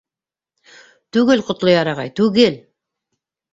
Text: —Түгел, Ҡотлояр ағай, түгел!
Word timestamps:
—Түгел, 1.17 1.45
Ҡотлояр 1.51 1.93
ағай, 1.93 2.11
түгел! 2.23 2.61